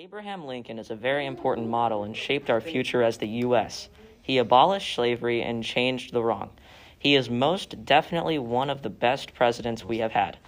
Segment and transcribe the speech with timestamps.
[0.00, 3.88] Abraham Lincoln is a very important model and shaped our future as the U.S.
[4.22, 6.50] He abolished slavery and changed the wrong.
[6.96, 10.38] He is most definitely one of the best presidents we have had.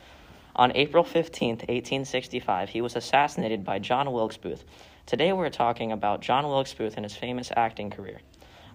[0.55, 4.63] On April 15, 1865, he was assassinated by John Wilkes Booth.
[5.05, 8.21] Today we're talking about John Wilkes Booth and his famous acting career.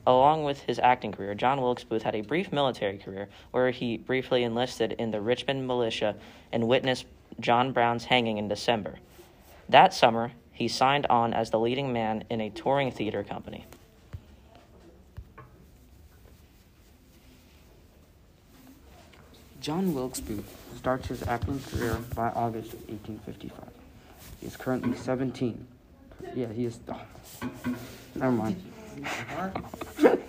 [0.06, 3.96] Along with his acting career, John Wilkes Booth had a brief military career where he
[3.96, 6.18] briefly enlisted in the Richmond militia
[6.52, 7.06] and witnessed
[7.40, 8.96] John Brown's hanging in December.
[9.70, 13.66] That summer, he signed on as the leading man in a touring theater company.
[19.60, 23.60] John Wilkes Booth starts his acting career by August of 1855.
[24.40, 25.68] He is currently 17.
[26.34, 26.80] Yeah, he is.
[26.88, 27.02] Oh,
[28.16, 28.62] never mind.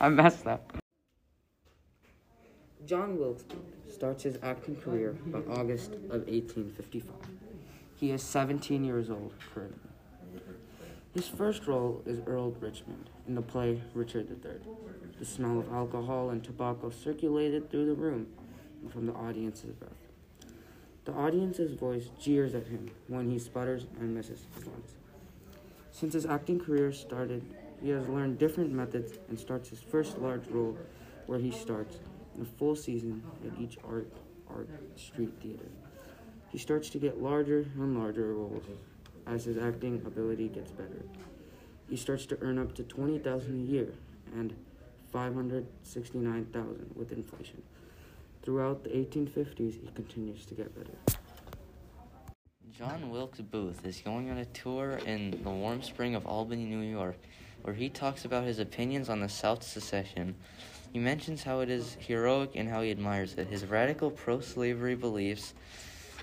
[0.00, 0.76] I messed up.
[2.86, 3.44] John Wilkes
[3.90, 7.41] starts his acting career by August of 1855.
[8.02, 9.78] He is 17 years old currently.
[11.14, 14.54] His first role is Earl Richmond in the play Richard III.
[15.20, 18.26] The smell of alcohol and tobacco circulated through the room
[18.82, 19.92] and from the audience's breath.
[21.04, 24.94] The audience's voice jeers at him when he sputters and misses his lines.
[25.92, 27.44] Since his acting career started,
[27.80, 30.76] he has learned different methods and starts his first large role
[31.26, 31.98] where he starts
[32.34, 34.08] in a full season at each Arch
[34.50, 35.68] Arch street theater.
[36.52, 38.64] He starts to get larger and larger roles
[39.26, 41.02] as his acting ability gets better.
[41.88, 43.88] He starts to earn up to 20,000 a year
[44.34, 44.54] and
[45.10, 47.62] 569,000 with inflation.
[48.42, 50.98] Throughout the 1850s, he continues to get better.
[52.76, 56.80] John Wilkes Booth is going on a tour in the warm spring of Albany, New
[56.80, 57.16] York,
[57.62, 60.34] where he talks about his opinions on the South secession.
[60.92, 63.46] He mentions how it is heroic and how he admires it.
[63.46, 65.54] His radical pro slavery beliefs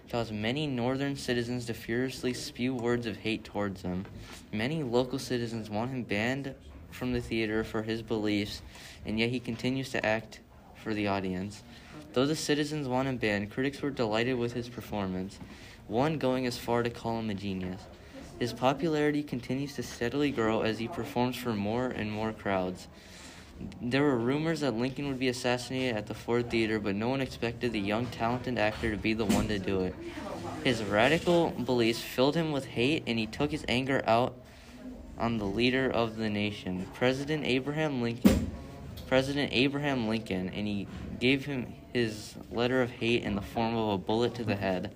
[0.09, 4.05] caused many northern citizens to furiously spew words of hate towards him.
[4.51, 6.55] Many local citizens want him banned
[6.91, 8.61] from the theater for his beliefs,
[9.05, 10.39] and yet he continues to act
[10.75, 11.63] for the audience.
[12.13, 15.37] Though the citizens want him banned, critics were delighted with his performance,
[15.87, 17.81] one going as far to call him a genius.
[18.39, 22.87] His popularity continues to steadily grow as he performs for more and more crowds.
[23.81, 27.21] There were rumors that Lincoln would be assassinated at the Ford Theater, but no one
[27.21, 29.95] expected the young, talented actor to be the one to do it.
[30.63, 34.35] His radical beliefs filled him with hate, and he took his anger out
[35.17, 38.49] on the leader of the nation, President Abraham Lincoln.
[39.07, 40.87] President Abraham Lincoln, and he
[41.19, 44.95] gave him his letter of hate in the form of a bullet to the head.